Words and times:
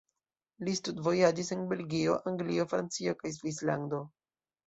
Li 0.67 0.71
studvojaĝis 0.79 1.51
en 1.57 1.61
Belgio, 1.73 2.17
Anglio, 2.31 2.65
Francio 2.73 3.15
kaj 3.21 3.35
Svislando. 3.39 4.01